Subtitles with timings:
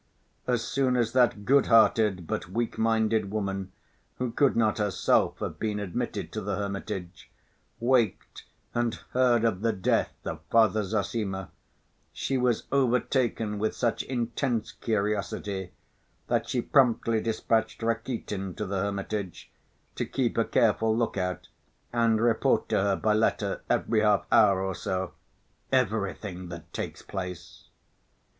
[0.47, 3.71] As soon as that good‐hearted but weak‐minded woman,
[4.17, 7.29] who could not herself have been admitted to the hermitage,
[7.79, 8.43] waked
[8.73, 11.51] and heard of the death of Father Zossima,
[12.11, 15.71] she was overtaken with such intense curiosity
[16.29, 19.51] that she promptly dispatched Rakitin to the hermitage,
[19.93, 21.47] to keep a careful look out
[21.93, 25.13] and report to her by letter every half‐hour or so
[25.71, 27.69] "everything that takes place."